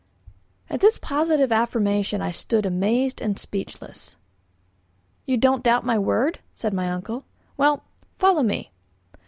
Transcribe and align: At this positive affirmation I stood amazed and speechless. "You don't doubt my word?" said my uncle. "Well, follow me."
At 0.67 0.79
this 0.79 0.97
positive 0.97 1.51
affirmation 1.51 2.23
I 2.23 2.31
stood 2.31 2.65
amazed 2.65 3.21
and 3.21 3.37
speechless. 3.37 4.15
"You 5.27 5.37
don't 5.37 5.61
doubt 5.63 5.85
my 5.85 5.99
word?" 5.99 6.39
said 6.53 6.73
my 6.73 6.89
uncle. 6.91 7.23
"Well, 7.55 7.83
follow 8.17 8.41
me." 8.41 8.71